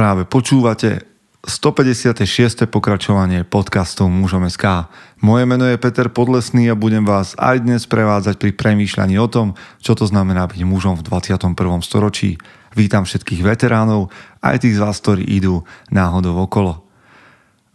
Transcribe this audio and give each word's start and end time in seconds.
Práve 0.00 0.24
počúvate 0.24 1.04
156. 1.44 2.24
pokračovanie 2.72 3.44
podcastov 3.44 4.08
Mužom 4.08 4.48
SK. 4.48 4.88
Moje 5.20 5.44
meno 5.44 5.68
je 5.68 5.76
Peter 5.76 6.08
Podlesný 6.08 6.72
a 6.72 6.80
budem 6.80 7.04
vás 7.04 7.36
aj 7.36 7.60
dnes 7.60 7.84
prevádzať 7.84 8.40
pri 8.40 8.56
premýšľaní 8.56 9.20
o 9.20 9.28
tom, 9.28 9.52
čo 9.84 9.92
to 9.92 10.08
znamená 10.08 10.48
byť 10.48 10.64
mužom 10.64 10.96
v 10.96 11.04
21. 11.04 11.52
storočí. 11.84 12.40
Vítam 12.72 13.04
všetkých 13.04 13.44
veteránov, 13.44 14.08
aj 14.40 14.64
tých 14.64 14.80
z 14.80 14.88
vás, 14.88 14.96
ktorí 15.04 15.20
idú 15.28 15.68
náhodou 15.92 16.48
okolo. 16.48 16.89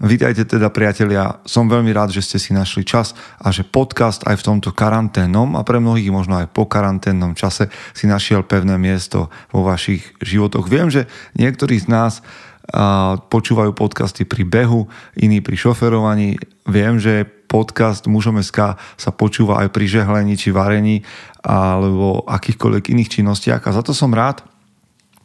Vítajte 0.05 0.45
teda 0.45 0.69
priatelia, 0.69 1.41
som 1.49 1.65
veľmi 1.65 1.89
rád, 1.89 2.13
že 2.13 2.21
ste 2.21 2.37
si 2.37 2.53
našli 2.53 2.85
čas 2.85 3.17
a 3.41 3.49
že 3.49 3.65
podcast 3.65 4.21
aj 4.29 4.37
v 4.37 4.45
tomto 4.53 4.69
karanténnom 4.69 5.57
a 5.57 5.65
pre 5.65 5.81
mnohých 5.81 6.13
možno 6.13 6.37
aj 6.37 6.53
po 6.53 6.69
karanténnom 6.69 7.33
čase 7.33 7.73
si 7.97 8.05
našiel 8.05 8.45
pevné 8.45 8.77
miesto 8.77 9.33
vo 9.49 9.65
vašich 9.65 10.05
životoch. 10.21 10.69
Viem, 10.69 10.93
že 10.93 11.09
niektorí 11.33 11.81
z 11.81 11.89
nás 11.89 12.21
počúvajú 13.33 13.73
podcasty 13.73 14.29
pri 14.29 14.45
behu, 14.45 14.85
iní 15.17 15.41
pri 15.41 15.57
šoferovaní. 15.57 16.37
Viem, 16.69 17.01
že 17.01 17.25
podcast 17.25 18.05
Mužom 18.05 18.37
SK 18.45 18.77
sa 18.77 19.09
počúva 19.09 19.65
aj 19.65 19.73
pri 19.73 19.89
žehlení 19.89 20.37
či 20.37 20.53
varení 20.53 21.01
alebo 21.41 22.21
akýchkoľvek 22.29 22.93
iných 22.93 23.09
činnostiach 23.09 23.65
a 23.65 23.73
za 23.73 23.81
to 23.81 23.89
som 23.89 24.13
rád, 24.13 24.45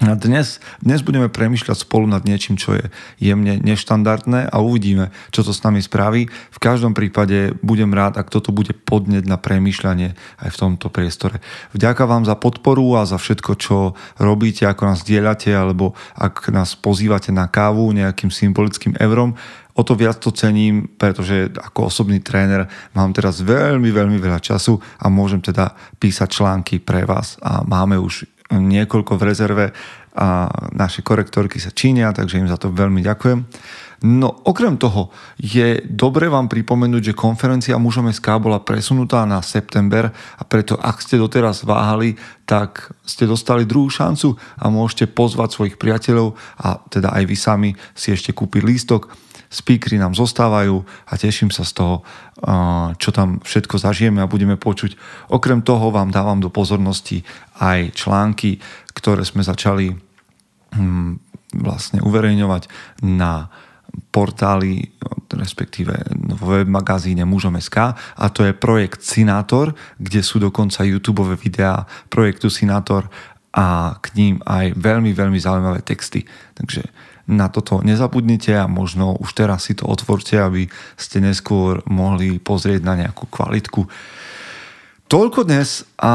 a 0.01 0.17
dnes, 0.17 0.65
dnes 0.81 1.05
budeme 1.05 1.29
premyšľať 1.29 1.85
spolu 1.85 2.09
nad 2.09 2.25
niečím, 2.25 2.57
čo 2.57 2.73
je 2.73 2.89
jemne 3.21 3.61
neštandardné 3.61 4.49
a 4.49 4.57
uvidíme, 4.65 5.13
čo 5.29 5.45
to 5.45 5.53
s 5.53 5.61
nami 5.61 5.85
spraví. 5.85 6.25
V 6.27 6.59
každom 6.59 6.97
prípade 6.97 7.53
budem 7.61 7.93
rád, 7.93 8.17
ak 8.17 8.33
toto 8.33 8.49
bude 8.49 8.73
podneť 8.73 9.29
na 9.29 9.37
premyšľanie 9.37 10.17
aj 10.41 10.49
v 10.49 10.57
tomto 10.57 10.89
priestore. 10.89 11.45
Vďaka 11.77 12.09
vám 12.09 12.25
za 12.25 12.33
podporu 12.33 12.97
a 12.97 13.05
za 13.05 13.21
všetko, 13.21 13.53
čo 13.61 13.77
robíte, 14.17 14.65
ako 14.65 14.89
nás 14.89 15.05
dielate, 15.05 15.53
alebo 15.53 15.93
ak 16.17 16.49
nás 16.49 16.73
pozývate 16.81 17.29
na 17.29 17.53
kávu 17.53 17.93
nejakým 17.93 18.33
symbolickým 18.33 18.97
eurom. 18.97 19.37
O 19.77 19.85
to 19.85 19.93
viac 19.95 20.17
to 20.17 20.33
cením, 20.33 20.89
pretože 20.97 21.53
ako 21.61 21.93
osobný 21.93 22.25
tréner 22.25 22.73
mám 22.97 23.13
teraz 23.13 23.45
veľmi, 23.45 23.93
veľmi 23.93 24.17
veľa 24.17 24.41
času 24.41 24.81
a 24.97 25.13
môžem 25.13 25.45
teda 25.45 25.77
písať 26.01 26.29
články 26.41 26.81
pre 26.81 27.05
vás 27.05 27.37
a 27.45 27.61
máme 27.69 28.01
už 28.01 28.40
niekoľko 28.51 29.15
v 29.15 29.27
rezerve 29.27 29.67
a 30.11 30.51
naše 30.75 31.07
korektorky 31.07 31.63
sa 31.63 31.71
činia, 31.71 32.11
takže 32.11 32.43
im 32.43 32.51
za 32.51 32.59
to 32.59 32.75
veľmi 32.75 32.99
ďakujem. 32.99 33.47
No 34.01 34.33
okrem 34.49 34.81
toho 34.81 35.13
je 35.37 35.85
dobre 35.85 36.33
vám 36.33 36.49
pripomenúť, 36.49 37.13
že 37.13 37.21
konferencia 37.21 37.77
mužom 37.77 38.09
SK 38.09 38.41
bola 38.41 38.65
presunutá 38.65 39.29
na 39.29 39.45
september 39.45 40.09
a 40.11 40.43
preto 40.43 40.81
ak 40.81 41.05
ste 41.05 41.21
doteraz 41.21 41.69
váhali, 41.69 42.17
tak 42.49 42.97
ste 43.05 43.29
dostali 43.29 43.69
druhú 43.69 43.93
šancu 43.93 44.35
a 44.57 44.73
môžete 44.73 45.13
pozvať 45.13 45.53
svojich 45.53 45.77
priateľov 45.77 46.33
a 46.65 46.81
teda 46.89 47.13
aj 47.13 47.25
vy 47.29 47.37
sami 47.37 47.71
si 47.93 48.11
ešte 48.11 48.33
kúpiť 48.33 48.63
lístok 48.65 49.30
speakery 49.51 49.99
nám 49.99 50.15
zostávajú 50.15 50.87
a 51.11 51.13
teším 51.19 51.51
sa 51.51 51.67
z 51.67 51.83
toho, 51.83 51.95
čo 52.97 53.11
tam 53.11 53.43
všetko 53.43 53.83
zažijeme 53.83 54.23
a 54.23 54.31
budeme 54.31 54.55
počuť. 54.55 54.95
Okrem 55.35 55.67
toho 55.67 55.91
vám 55.91 56.15
dávam 56.15 56.39
do 56.39 56.49
pozornosti 56.55 57.27
aj 57.59 57.99
články, 57.99 58.63
ktoré 58.95 59.27
sme 59.27 59.43
začali 59.43 59.91
hm, 60.79 61.19
vlastne 61.59 61.99
uverejňovať 62.07 62.71
na 63.03 63.51
portáli, 64.15 64.87
respektíve 65.35 65.95
v 66.15 66.43
web 66.47 66.71
magazíne 66.71 67.27
Mužom.sk 67.27 67.99
a 67.99 68.25
to 68.31 68.47
je 68.47 68.55
projekt 68.55 69.03
Sinátor, 69.03 69.75
kde 69.99 70.23
sú 70.23 70.39
dokonca 70.39 70.87
YouTube 70.87 71.27
videá 71.35 71.91
projektu 72.07 72.47
Sinátor 72.47 73.11
a 73.51 73.99
k 73.99 74.15
ním 74.15 74.35
aj 74.47 74.79
veľmi, 74.79 75.11
veľmi 75.11 75.39
zaujímavé 75.43 75.83
texty. 75.83 76.23
Takže 76.55 76.87
na 77.31 77.47
toto 77.47 77.79
nezabudnite 77.87 78.59
a 78.59 78.67
možno 78.67 79.15
už 79.23 79.31
teraz 79.39 79.71
si 79.71 79.79
to 79.79 79.87
otvorte, 79.87 80.35
aby 80.35 80.67
ste 80.99 81.23
neskôr 81.23 81.81
mohli 81.87 82.43
pozrieť 82.43 82.83
na 82.83 82.99
nejakú 82.99 83.31
kvalitku. 83.31 83.87
Toľko 85.07 85.47
dnes 85.47 85.87
a 86.03 86.15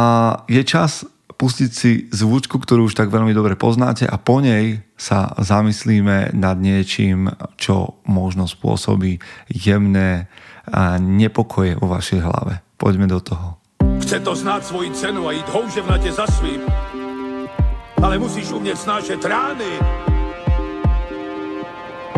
je 0.51 0.63
čas 0.67 1.07
pustiť 1.35 1.71
si 1.71 2.07
zvučku, 2.15 2.59
ktorú 2.63 2.87
už 2.87 2.95
tak 2.95 3.11
veľmi 3.11 3.35
dobre 3.35 3.59
poznáte 3.59 4.07
a 4.07 4.15
po 4.15 4.39
nej 4.39 4.79
sa 4.95 5.35
zamyslíme 5.35 6.31
nad 6.31 6.55
niečím, 6.55 7.27
čo 7.59 7.99
možno 8.07 8.47
spôsobí 8.47 9.19
jemné 9.51 10.31
nepokoje 11.03 11.75
vo 11.75 11.91
vašej 11.91 12.23
hlave. 12.23 12.63
Poďme 12.79 13.11
do 13.11 13.19
toho. 13.19 13.59
Chce 13.99 14.23
to 14.23 14.31
znáť 14.31 14.61
svoji 14.63 14.89
cenu 14.95 15.27
a 15.27 15.35
ísť 15.35 15.49
houževnate 15.51 16.11
za 16.15 16.23
svým. 16.39 16.63
Ale 17.99 18.15
musíš 18.15 18.55
umieť 18.55 18.79
snášať 18.79 19.19
rány 19.27 19.71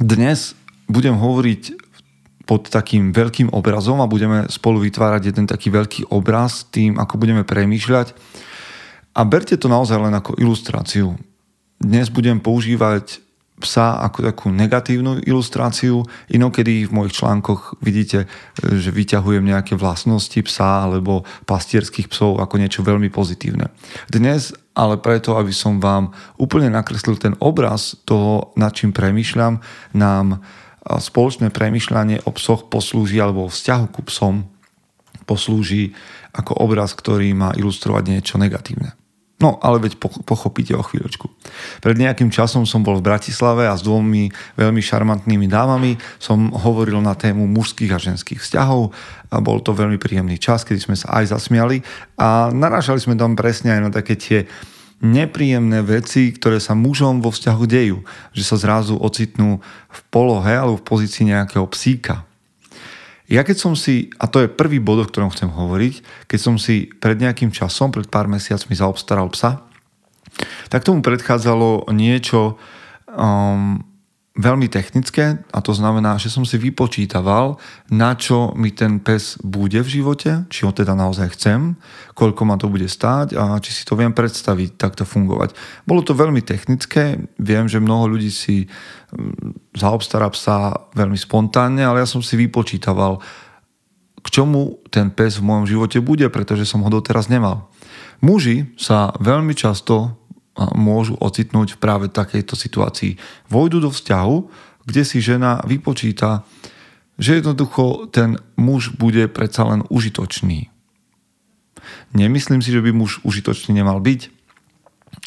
Dnes 0.00 0.56
budem 0.88 1.12
hovoriť 1.12 1.76
pod 2.48 2.72
takým 2.72 3.12
veľkým 3.12 3.52
obrazom 3.52 4.00
a 4.00 4.08
budeme 4.08 4.48
spolu 4.48 4.80
vytvárať 4.80 5.28
jeden 5.28 5.44
taký 5.44 5.68
veľký 5.68 6.08
obraz 6.08 6.64
tým, 6.72 6.96
ako 6.96 7.20
budeme 7.20 7.44
premýšľať. 7.44 8.16
A 9.12 9.20
berte 9.28 9.60
to 9.60 9.68
naozaj 9.68 10.00
len 10.00 10.16
ako 10.16 10.40
ilustráciu. 10.40 11.20
Dnes 11.76 12.08
budem 12.08 12.40
používať 12.40 13.20
psa 13.60 14.00
ako 14.00 14.24
takú 14.24 14.46
negatívnu 14.48 15.22
ilustráciu. 15.28 16.02
Inokedy 16.32 16.88
v 16.88 16.94
mojich 16.96 17.20
článkoch 17.20 17.78
vidíte, 17.84 18.24
že 18.56 18.90
vyťahujem 18.90 19.44
nejaké 19.44 19.76
vlastnosti 19.76 20.40
psa 20.42 20.88
alebo 20.88 21.28
pastierských 21.44 22.08
psov 22.08 22.40
ako 22.40 22.56
niečo 22.56 22.80
veľmi 22.80 23.12
pozitívne. 23.12 23.68
Dnes 24.08 24.56
ale 24.72 24.96
preto, 24.96 25.36
aby 25.36 25.52
som 25.52 25.76
vám 25.76 26.16
úplne 26.40 26.72
nakreslil 26.72 27.20
ten 27.20 27.36
obraz 27.42 28.00
toho, 28.08 28.56
nad 28.56 28.72
čím 28.72 28.96
premyšľam, 28.96 29.60
nám 29.92 30.40
spoločné 30.80 31.52
premyšľanie 31.52 32.24
o 32.24 32.30
psoch 32.32 32.72
poslúži 32.72 33.20
alebo 33.20 33.46
o 33.46 33.52
vzťahu 33.52 33.86
ku 33.92 34.00
psom 34.08 34.48
poslúži 35.28 35.94
ako 36.34 36.58
obraz, 36.64 36.96
ktorý 36.96 37.30
má 37.36 37.54
ilustrovať 37.54 38.02
niečo 38.08 38.34
negatívne. 38.40 38.96
No, 39.40 39.56
ale 39.64 39.80
veď 39.80 39.96
pochopíte 40.28 40.76
o 40.76 40.84
chvíľočku. 40.84 41.32
Pred 41.80 41.96
nejakým 41.96 42.28
časom 42.28 42.68
som 42.68 42.84
bol 42.84 43.00
v 43.00 43.08
Bratislave 43.08 43.64
a 43.64 43.72
s 43.72 43.80
dvomi 43.80 44.28
veľmi 44.60 44.84
šarmantnými 44.84 45.48
dámami 45.48 45.96
som 46.20 46.52
hovoril 46.52 47.00
na 47.00 47.16
tému 47.16 47.48
mužských 47.48 47.96
a 47.96 47.98
ženských 47.98 48.36
vzťahov 48.36 48.92
a 49.32 49.36
bol 49.40 49.64
to 49.64 49.72
veľmi 49.72 49.96
príjemný 49.96 50.36
čas, 50.36 50.68
kedy 50.68 50.84
sme 50.84 50.96
sa 50.96 51.16
aj 51.16 51.32
zasmiali 51.32 51.80
a 52.20 52.52
narážali 52.52 53.00
sme 53.00 53.16
tam 53.16 53.32
presne 53.32 53.72
aj 53.72 53.80
na 53.80 53.90
také 53.90 54.20
tie 54.20 54.44
nepríjemné 55.00 55.80
veci, 55.80 56.36
ktoré 56.36 56.60
sa 56.60 56.76
mužom 56.76 57.24
vo 57.24 57.32
vzťahu 57.32 57.64
dejú. 57.64 58.04
Že 58.36 58.44
sa 58.44 58.56
zrazu 58.60 58.94
ocitnú 59.00 59.64
v 59.88 60.00
polohe 60.12 60.52
alebo 60.52 60.76
v 60.76 60.84
pozícii 60.84 61.32
nejakého 61.32 61.64
psíka, 61.72 62.28
ja 63.30 63.46
keď 63.46 63.56
som 63.56 63.78
si, 63.78 64.10
a 64.18 64.26
to 64.26 64.42
je 64.42 64.50
prvý 64.50 64.82
bod, 64.82 64.98
o 64.98 65.06
ktorom 65.06 65.30
chcem 65.30 65.46
hovoriť, 65.46 66.26
keď 66.26 66.40
som 66.42 66.58
si 66.58 66.90
pred 66.90 67.14
nejakým 67.14 67.54
časom, 67.54 67.94
pred 67.94 68.10
pár 68.10 68.26
mesiacmi 68.26 68.74
zaobstaral 68.74 69.30
psa, 69.30 69.62
tak 70.66 70.82
tomu 70.82 70.98
predchádzalo 70.98 71.86
niečo 71.94 72.58
um, 73.06 73.78
veľmi 74.40 74.72
technické 74.72 75.44
a 75.52 75.58
to 75.60 75.76
znamená, 75.76 76.16
že 76.16 76.32
som 76.32 76.42
si 76.48 76.56
vypočítaval, 76.56 77.60
na 77.92 78.16
čo 78.16 78.56
mi 78.56 78.72
ten 78.72 78.98
pes 78.98 79.36
bude 79.44 79.78
v 79.84 79.88
živote, 80.00 80.48
či 80.48 80.64
ho 80.64 80.72
teda 80.72 80.96
naozaj 80.96 81.36
chcem, 81.36 81.76
koľko 82.16 82.42
ma 82.48 82.56
to 82.56 82.72
bude 82.72 82.88
stáť 82.88 83.36
a 83.36 83.60
či 83.60 83.70
si 83.76 83.82
to 83.84 83.94
viem 83.94 84.16
predstaviť, 84.16 84.80
takto 84.80 85.04
fungovať. 85.04 85.54
Bolo 85.84 86.00
to 86.00 86.16
veľmi 86.16 86.40
technické, 86.40 87.20
viem, 87.36 87.68
že 87.68 87.78
mnoho 87.78 88.16
ľudí 88.16 88.32
si 88.32 88.66
zaobstará 89.76 90.28
psa 90.32 90.88
veľmi 90.96 91.16
spontánne, 91.16 91.84
ale 91.84 92.02
ja 92.02 92.08
som 92.08 92.24
si 92.24 92.34
vypočítaval, 92.40 93.20
k 94.20 94.28
čomu 94.28 94.84
ten 94.92 95.08
pes 95.08 95.40
v 95.40 95.46
mojom 95.48 95.64
živote 95.64 95.98
bude, 96.04 96.28
pretože 96.28 96.68
som 96.68 96.84
ho 96.84 96.90
doteraz 96.92 97.32
nemal. 97.32 97.72
Muži 98.20 98.76
sa 98.76 99.16
veľmi 99.16 99.56
často 99.56 100.19
môžu 100.76 101.16
ocitnúť 101.16 101.76
v 101.76 101.82
práve 101.82 102.06
takejto 102.12 102.54
situácii. 102.56 103.16
Vojdu 103.48 103.80
do 103.80 103.90
vzťahu, 103.90 104.36
kde 104.84 105.02
si 105.04 105.18
žena 105.24 105.62
vypočíta, 105.64 106.44
že 107.20 107.40
jednoducho 107.40 108.08
ten 108.08 108.40
muž 108.56 108.96
bude 108.96 109.28
predsa 109.28 109.68
len 109.68 109.84
užitočný. 109.92 110.72
Nemyslím 112.16 112.64
si, 112.64 112.72
že 112.72 112.80
by 112.80 112.90
muž 112.92 113.20
užitočný 113.22 113.76
nemal 113.76 114.00
byť. 114.00 114.32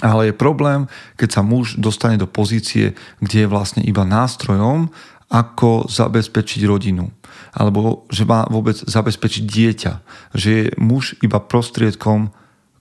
Ale 0.02 0.32
je 0.32 0.36
problém, 0.36 0.90
keď 1.16 1.30
sa 1.30 1.42
muž 1.46 1.78
dostane 1.78 2.18
do 2.18 2.26
pozície, 2.26 2.98
kde 3.22 3.46
je 3.46 3.52
vlastne 3.52 3.82
iba 3.86 4.04
nástrojom, 4.04 4.90
ako 5.30 5.90
zabezpečiť 5.90 6.62
rodinu. 6.66 7.10
Alebo 7.54 8.06
že 8.10 8.26
má 8.26 8.46
vôbec 8.50 8.78
zabezpečiť 8.78 9.44
dieťa. 9.46 9.94
Že 10.34 10.50
je 10.50 10.66
muž 10.78 11.18
iba 11.22 11.42
prostriedkom 11.42 12.34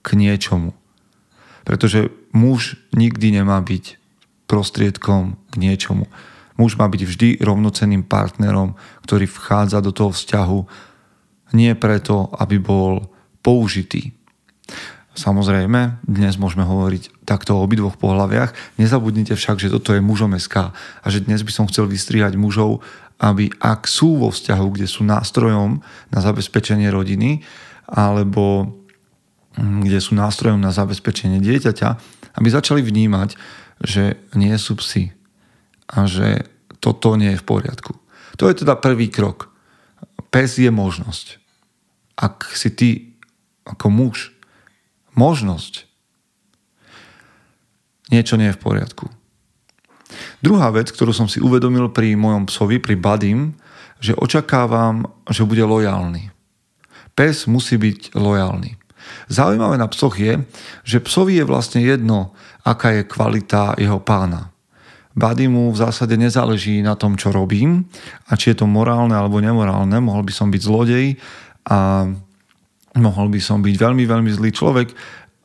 k 0.05 0.07
niečomu. 0.17 0.73
Pretože 1.63 2.13
muž 2.33 2.75
nikdy 2.91 3.39
nemá 3.39 3.61
byť 3.61 4.01
prostriedkom 4.49 5.37
k 5.49 5.55
niečomu. 5.57 6.09
Muž 6.57 6.77
má 6.77 6.85
byť 6.85 7.01
vždy 7.05 7.29
rovnocenným 7.41 8.05
partnerom, 8.05 8.77
ktorý 9.01 9.25
vchádza 9.25 9.81
do 9.81 9.89
toho 9.89 10.13
vzťahu 10.13 10.59
nie 11.53 11.73
preto, 11.77 12.33
aby 12.37 12.57
bol 12.57 13.13
použitý. 13.45 14.13
Samozrejme, 15.13 16.01
dnes 16.09 16.41
môžeme 16.41 16.65
hovoriť 16.65 17.21
takto 17.21 17.53
o 17.53 17.61
obidvoch 17.61 18.01
pohľaviach. 18.01 18.81
Nezabudnite 18.81 19.37
však, 19.37 19.61
že 19.61 19.69
toto 19.69 19.93
je 19.93 20.01
mužom 20.01 20.33
SK 20.33 20.73
a 20.73 21.07
že 21.13 21.21
dnes 21.21 21.45
by 21.45 21.53
som 21.53 21.69
chcel 21.69 21.85
vystrihať 21.85 22.33
mužov, 22.33 22.81
aby 23.21 23.53
ak 23.61 23.85
sú 23.85 24.17
vo 24.17 24.33
vzťahu, 24.33 24.67
kde 24.73 24.89
sú 24.89 25.05
nástrojom 25.05 25.85
na 26.09 26.19
zabezpečenie 26.19 26.89
rodiny 26.89 27.45
alebo 27.85 28.73
mm, 29.53 29.85
kde 29.85 30.01
sú 30.01 30.17
nástrojom 30.17 30.57
na 30.57 30.73
zabezpečenie 30.73 31.37
dieťaťa, 31.37 31.89
aby 32.37 32.47
začali 32.49 32.81
vnímať, 32.81 33.35
že 33.83 34.17
nie 34.37 34.53
sú 34.57 34.77
psi 34.79 35.13
a 35.89 36.05
že 36.09 36.47
toto 36.79 37.15
nie 37.15 37.35
je 37.35 37.41
v 37.41 37.47
poriadku. 37.47 37.93
To 38.41 38.49
je 38.49 38.65
teda 38.65 38.79
prvý 38.79 39.07
krok. 39.07 39.53
Pes 40.33 40.57
je 40.57 40.69
možnosť. 40.73 41.37
Ak 42.17 42.49
si 42.53 42.73
ty 42.73 42.89
ako 43.63 43.87
muž 43.89 44.33
možnosť. 45.13 45.85
Niečo 48.11 48.37
nie 48.37 48.51
je 48.51 48.57
v 48.57 48.63
poriadku. 48.63 49.05
Druhá 50.43 50.69
vec, 50.69 50.91
ktorú 50.91 51.15
som 51.15 51.25
si 51.25 51.41
uvedomil 51.41 51.89
pri 51.89 52.13
mojom 52.13 52.45
psovi, 52.45 52.77
pri 52.77 52.99
Badim, 52.99 53.57
že 54.03 54.13
očakávam, 54.13 55.09
že 55.31 55.47
bude 55.47 55.63
lojálny. 55.63 56.29
Pes 57.15 57.47
musí 57.47 57.79
byť 57.79 58.13
lojálny. 58.13 58.77
Zaujímavé 59.27 59.77
na 59.77 59.87
psoch 59.87 60.19
je, 60.19 60.41
že 60.83 61.03
psovi 61.03 61.39
je 61.39 61.45
vlastne 61.47 61.81
jedno, 61.81 62.35
aká 62.63 62.95
je 62.95 63.03
kvalita 63.07 63.75
jeho 63.79 63.99
pána. 63.99 64.51
Buddy 65.13 65.45
mu 65.45 65.69
v 65.69 65.77
zásade 65.77 66.17
nezáleží 66.17 66.81
na 66.81 66.97
tom, 66.97 67.13
čo 67.13 67.29
robím 67.29 67.85
a 68.25 68.33
či 68.33 68.53
je 68.53 68.65
to 68.65 68.67
morálne 68.67 69.13
alebo 69.13 69.37
nemorálne. 69.37 69.93
Mohol 70.01 70.25
by 70.25 70.33
som 70.33 70.49
byť 70.49 70.61
zlodej 70.65 71.21
a 71.69 72.09
mohol 72.97 73.27
by 73.29 73.39
som 73.41 73.61
byť 73.61 73.75
veľmi, 73.77 74.03
veľmi 74.09 74.31
zlý 74.33 74.49
človek 74.49 74.89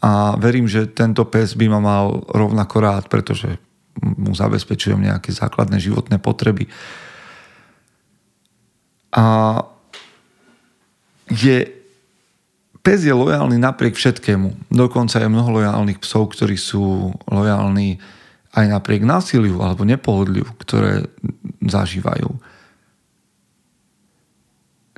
a 0.00 0.40
verím, 0.40 0.64
že 0.64 0.88
tento 0.88 1.28
pes 1.28 1.52
by 1.52 1.68
ma 1.68 1.80
mal 1.84 2.04
rovnako 2.32 2.76
rád, 2.80 3.04
pretože 3.12 3.60
mu 3.98 4.32
zabezpečujem 4.32 5.04
nejaké 5.04 5.34
základné 5.34 5.76
životné 5.82 6.16
potreby. 6.22 6.70
A 9.12 9.58
je, 11.28 11.77
pes 12.88 13.04
je 13.04 13.12
lojálny 13.12 13.60
napriek 13.60 14.00
všetkému. 14.00 14.72
Dokonca 14.72 15.20
je 15.20 15.28
mnoho 15.28 15.60
lojálnych 15.60 16.00
psov, 16.00 16.32
ktorí 16.32 16.56
sú 16.56 17.12
lojálni 17.28 18.00
aj 18.56 18.64
napriek 18.64 19.04
násiliu 19.04 19.60
alebo 19.60 19.84
nepohodliu, 19.84 20.48
ktoré 20.56 21.04
zažívajú 21.60 22.32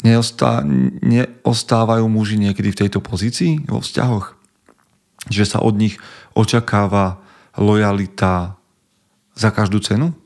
Neostá, 0.01 0.65
neostávajú 1.05 2.09
muži 2.09 2.41
niekedy 2.41 2.73
v 2.73 2.81
tejto 2.87 3.05
pozícii 3.05 3.61
vo 3.69 3.85
vzťahoch? 3.85 4.33
Že 5.29 5.45
sa 5.45 5.59
od 5.61 5.77
nich 5.77 6.01
očakáva 6.33 7.21
lojalita 7.61 8.57
za 9.37 9.53
každú 9.53 9.85
cenu? 9.85 10.17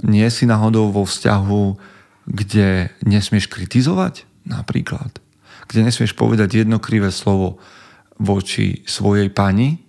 Nie 0.00 0.32
si 0.32 0.48
náhodou 0.48 0.88
vo 0.88 1.04
vzťahu, 1.04 1.76
kde 2.24 2.88
nesmieš 3.04 3.52
kritizovať 3.52 4.24
napríklad? 4.48 5.21
Kde 5.72 5.88
nesmieš 5.88 6.12
povedať 6.12 6.60
jedno 6.60 6.76
krivé 6.76 7.08
slovo 7.08 7.56
voči 8.20 8.84
svojej 8.84 9.32
pani, 9.32 9.80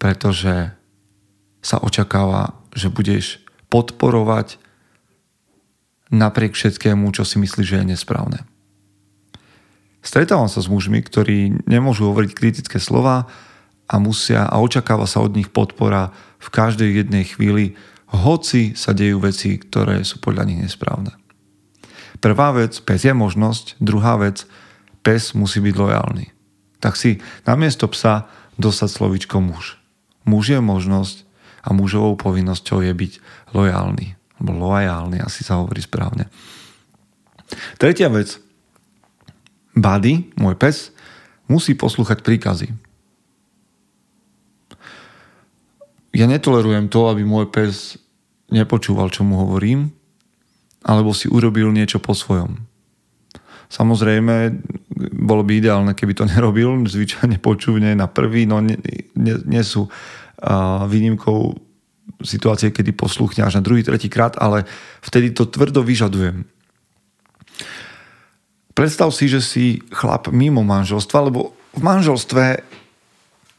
pretože 0.00 0.72
sa 1.60 1.76
očakáva, 1.76 2.56
že 2.72 2.88
budeš 2.88 3.44
podporovať 3.68 4.56
napriek 6.08 6.56
všetkému, 6.56 7.12
čo 7.12 7.28
si 7.28 7.36
myslí, 7.36 7.62
že 7.68 7.84
je 7.84 7.90
nesprávne. 7.92 8.48
Stretávam 10.00 10.48
sa 10.48 10.64
s 10.64 10.72
mužmi, 10.72 11.04
ktorí 11.04 11.68
nemôžu 11.68 12.08
hovoriť 12.08 12.32
kritické 12.32 12.80
slova 12.80 13.28
a 13.84 13.94
musia 14.00 14.48
a 14.48 14.56
očakáva 14.56 15.04
sa 15.04 15.20
od 15.20 15.36
nich 15.36 15.52
podpora 15.52 16.16
v 16.40 16.48
každej 16.48 17.04
jednej 17.04 17.28
chvíli, 17.28 17.76
hoci 18.08 18.72
sa 18.72 18.96
dejú 18.96 19.20
veci, 19.20 19.60
ktoré 19.60 20.00
sú 20.02 20.18
podľa 20.18 20.48
nich 20.48 20.64
nesprávne. 20.64 21.12
Prvá 22.18 22.56
vec, 22.56 22.80
pes 22.80 23.04
je 23.04 23.12
možnosť, 23.12 23.76
druhá 23.78 24.16
vec, 24.16 24.48
pes 25.00 25.32
musí 25.36 25.60
byť 25.60 25.74
lojálny. 25.76 26.26
Tak 26.80 26.96
si 26.96 27.20
namiesto 27.44 27.88
psa 27.92 28.28
dosať 28.56 28.88
slovičko 28.88 29.40
muž. 29.40 29.80
Muž 30.24 30.52
je 30.52 30.60
možnosť 30.60 31.24
a 31.64 31.76
mužovou 31.76 32.16
povinnosťou 32.16 32.84
je 32.84 32.92
byť 32.92 33.12
lojálny 33.52 34.20
alebo 34.40 34.56
loajálny, 34.56 35.20
asi 35.20 35.44
sa 35.44 35.60
hovorí 35.60 35.84
správne. 35.84 36.32
Tretia 37.76 38.08
vec. 38.08 38.40
Buddy, 39.76 40.32
môj 40.40 40.56
pes, 40.56 40.96
musí 41.44 41.76
poslúchať 41.76 42.24
príkazy. 42.24 42.72
Ja 46.10 46.26
netolerujem 46.26 46.90
to, 46.90 47.06
aby 47.06 47.22
môj 47.22 47.52
pes 47.52 48.00
nepočúval, 48.50 49.12
čo 49.14 49.22
mu 49.22 49.38
hovorím, 49.46 49.94
alebo 50.82 51.14
si 51.14 51.30
urobil 51.30 51.70
niečo 51.70 52.02
po 52.02 52.16
svojom. 52.16 52.66
Samozrejme, 53.70 54.58
bolo 55.08 55.40
by 55.40 55.52
ideálne, 55.56 55.92
keby 55.96 56.12
to 56.12 56.24
nerobil, 56.32 56.84
zvyčajne 56.84 57.40
počúvne 57.40 57.96
na 57.96 58.06
prvý, 58.06 58.44
no 58.44 58.60
nie, 58.60 58.76
nie, 59.16 59.34
nie 59.48 59.62
sú 59.64 59.88
uh, 59.88 60.84
výnimkou 60.84 61.56
situácie, 62.20 62.74
kedy 62.74 62.92
posluchne 62.92 63.46
až 63.46 63.60
na 63.60 63.64
druhý, 63.64 63.80
tretí 63.80 64.12
krát, 64.12 64.36
ale 64.36 64.68
vtedy 65.00 65.32
to 65.32 65.48
tvrdo 65.48 65.80
vyžadujem. 65.80 66.44
Predstav 68.76 69.12
si, 69.12 69.28
že 69.28 69.40
si 69.44 69.64
chlap 69.92 70.28
mimo 70.32 70.64
manželstva, 70.64 71.28
lebo 71.28 71.52
v 71.76 71.82
manželstve 71.84 72.44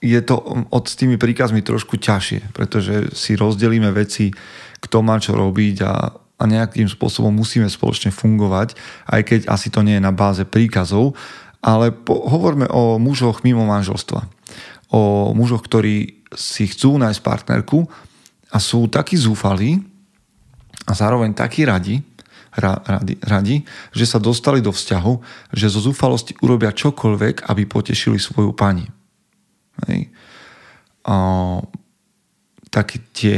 je 0.02 0.20
to 0.26 0.66
od 0.74 0.84
s 0.90 0.98
tými 0.98 1.22
príkazmi 1.22 1.62
trošku 1.62 2.02
ťažšie, 2.02 2.58
pretože 2.58 3.14
si 3.14 3.38
rozdelíme 3.38 3.94
veci, 3.94 4.34
kto 4.82 5.06
má 5.06 5.22
čo 5.22 5.38
robiť 5.38 5.78
a, 5.86 5.94
a 6.42 6.50
nejakým 6.50 6.90
spôsobom 6.90 7.30
musíme 7.30 7.70
spoločne 7.70 8.10
fungovať, 8.10 8.74
aj 9.06 9.22
keď 9.22 9.40
asi 9.46 9.70
to 9.70 9.86
nie 9.86 10.02
je 10.02 10.06
na 10.06 10.10
báze 10.10 10.42
príkazov, 10.42 11.14
ale 11.62 11.94
po, 11.94 12.18
hovorme 12.26 12.66
o 12.74 12.98
mužoch 12.98 13.46
mimo 13.46 13.62
manželstva. 13.70 14.26
O 14.90 15.32
mužoch, 15.38 15.62
ktorí 15.62 16.26
si 16.34 16.66
chcú 16.66 16.98
nájsť 16.98 17.22
partnerku, 17.22 17.86
a 18.52 18.58
sú 18.60 18.92
takí 18.92 19.16
zúfalí 19.16 19.80
a 20.84 20.92
zároveň 20.92 21.32
takí 21.32 21.64
radi, 21.64 22.04
ra, 22.52 22.84
radi, 22.84 23.16
radi, 23.24 23.56
že 23.96 24.04
sa 24.04 24.20
dostali 24.20 24.60
do 24.60 24.76
vzťahu, 24.76 25.14
že 25.56 25.72
zo 25.72 25.80
zúfalosti 25.80 26.36
urobia 26.44 26.76
čokoľvek, 26.76 27.48
aby 27.48 27.64
potešili 27.64 28.20
svoju 28.20 28.52
pani. 28.52 28.84
Hej. 29.88 30.12
A, 31.08 31.16
také 32.68 33.00
tie 33.16 33.36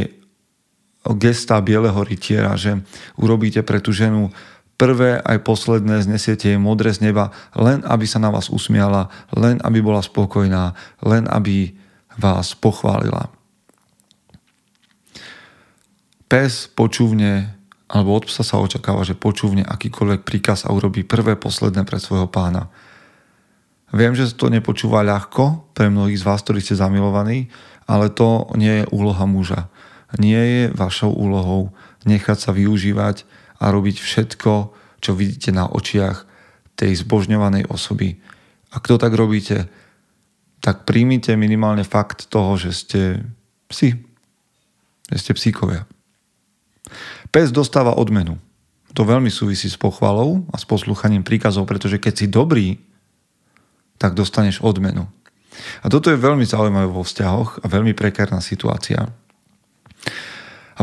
gestá 1.20 1.60
bieleho 1.60 2.00
rytiera, 2.04 2.56
že 2.56 2.80
urobíte 3.20 3.60
pre 3.62 3.84
tú 3.84 3.92
ženu 3.92 4.32
prvé 4.80 5.20
aj 5.22 5.44
posledné, 5.44 6.04
znesiete 6.04 6.52
jej 6.52 6.60
modré 6.60 6.96
z 6.96 7.12
neba, 7.12 7.36
len 7.54 7.84
aby 7.84 8.08
sa 8.08 8.24
na 8.24 8.32
vás 8.32 8.48
usmiala, 8.48 9.12
len 9.36 9.60
aby 9.62 9.84
bola 9.84 10.02
spokojná, 10.02 10.74
len 11.04 11.28
aby 11.28 11.76
vás 12.16 12.56
pochválila 12.56 13.32
pes 16.34 16.66
počúvne, 16.66 17.54
alebo 17.86 18.18
od 18.18 18.26
psa 18.26 18.42
sa 18.42 18.58
očakáva, 18.58 19.06
že 19.06 19.14
počúvne 19.14 19.62
akýkoľvek 19.62 20.26
príkaz 20.26 20.66
a 20.66 20.74
urobí 20.74 21.06
prvé, 21.06 21.38
posledné 21.38 21.86
pre 21.86 22.02
svojho 22.02 22.26
pána. 22.26 22.74
Viem, 23.94 24.18
že 24.18 24.34
to 24.34 24.50
nepočúva 24.50 25.06
ľahko 25.06 25.70
pre 25.78 25.94
mnohých 25.94 26.18
z 26.18 26.26
vás, 26.26 26.42
ktorí 26.42 26.58
ste 26.58 26.74
zamilovaní, 26.74 27.54
ale 27.86 28.10
to 28.10 28.50
nie 28.58 28.82
je 28.82 28.90
úloha 28.90 29.30
muža. 29.30 29.70
Nie 30.22 30.42
je 30.42 30.64
vašou 30.74 31.10
úlohou 31.10 31.74
nechať 32.06 32.38
sa 32.38 32.52
využívať 32.52 33.26
a 33.60 33.72
robiť 33.72 33.98
všetko, 33.98 34.52
čo 35.00 35.12
vidíte 35.16 35.56
na 35.56 35.68
očiach 35.68 36.28
tej 36.76 37.00
zbožňovanej 37.02 37.70
osoby. 37.70 38.20
Ak 38.74 38.90
to 38.90 38.98
tak 38.98 39.14
robíte, 39.14 39.70
tak 40.64 40.88
príjmite 40.88 41.36
minimálne 41.36 41.84
fakt 41.84 42.32
toho, 42.32 42.56
že 42.56 42.72
ste 42.72 43.02
psi. 43.68 44.00
Že 45.12 45.18
ste 45.20 45.32
psíkovia. 45.36 45.82
Pes 47.30 47.52
dostáva 47.52 47.96
odmenu. 47.96 48.40
To 48.94 49.02
veľmi 49.04 49.34
súvisí 49.34 49.66
s 49.68 49.78
pochvalou 49.80 50.46
a 50.54 50.56
s 50.62 50.66
poslúchaním 50.70 51.26
príkazov, 51.26 51.66
pretože 51.66 51.98
keď 51.98 52.14
si 52.14 52.28
dobrý, 52.30 52.68
tak 53.98 54.14
dostaneš 54.14 54.62
odmenu. 54.62 55.10
A 55.82 55.90
toto 55.90 56.10
je 56.10 56.18
veľmi 56.18 56.46
zaujímavé 56.46 56.90
vo 56.90 57.06
vzťahoch 57.06 57.62
a 57.62 57.66
veľmi 57.70 57.94
prekárna 57.94 58.42
situácia. 58.42 59.10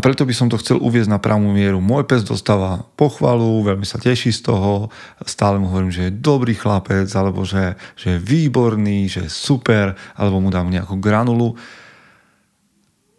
A 0.00 0.04
preto 0.08 0.24
by 0.24 0.32
som 0.32 0.48
to 0.48 0.56
chcel 0.56 0.80
uviezť 0.80 1.12
na 1.12 1.20
pravú 1.20 1.52
mieru. 1.52 1.76
Môj 1.76 2.08
pes 2.08 2.24
dostáva 2.24 2.88
pochvalu, 2.96 3.60
veľmi 3.68 3.84
sa 3.84 4.00
teší 4.00 4.32
z 4.32 4.48
toho, 4.48 4.88
stále 5.28 5.60
mu 5.60 5.68
hovorím, 5.68 5.92
že 5.92 6.08
je 6.08 6.16
dobrý 6.24 6.56
chlapec, 6.56 7.04
alebo 7.12 7.44
že, 7.44 7.76
že 8.00 8.16
je 8.16 8.24
výborný, 8.24 9.12
že 9.12 9.28
je 9.28 9.30
super, 9.30 9.92
alebo 10.16 10.40
mu 10.40 10.48
dám 10.48 10.72
nejakú 10.72 10.96
granulu. 10.96 11.52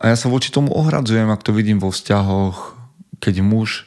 A 0.01 0.09
ja 0.09 0.17
sa 0.17 0.25
voči 0.25 0.50
tomu 0.50 0.73
ohradzujem, 0.73 1.29
ak 1.29 1.45
to 1.45 1.53
vidím 1.53 1.77
vo 1.77 1.93
vzťahoch, 1.93 2.73
keď 3.21 3.45
muž 3.45 3.85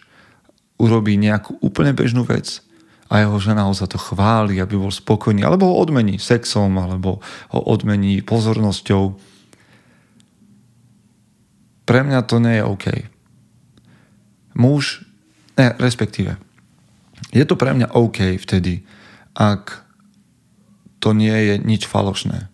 urobí 0.79 1.19
nejakú 1.19 1.59
úplne 1.67 1.91
bežnú 1.91 2.23
vec 2.23 2.63
a 3.11 3.27
jeho 3.27 3.43
žena 3.43 3.67
ho 3.67 3.75
za 3.75 3.91
to 3.91 3.99
chváli, 3.99 4.63
aby 4.63 4.79
bol 4.79 4.95
spokojný, 4.95 5.43
alebo 5.43 5.67
ho 5.67 5.83
odmení 5.83 6.23
sexom, 6.23 6.71
alebo 6.79 7.19
ho 7.51 7.61
odmení 7.67 8.23
pozornosťou 8.23 9.34
pre 11.85 12.01
mňa 12.05 12.21
to 12.25 12.41
nie 12.41 12.61
je 12.61 12.65
OK. 12.65 12.87
Muž, 14.57 15.05
ne, 15.57 15.77
respektíve, 15.77 16.37
je 17.35 17.45
to 17.45 17.55
pre 17.59 17.75
mňa 17.77 17.93
OK 17.93 18.39
vtedy, 18.41 18.87
ak 19.37 19.85
to 21.03 21.13
nie 21.13 21.35
je 21.35 21.55
nič 21.61 21.85
falošné. 21.85 22.49